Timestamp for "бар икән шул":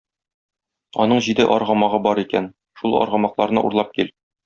2.09-2.99